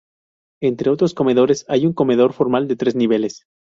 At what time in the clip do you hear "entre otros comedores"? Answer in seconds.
0.63-1.63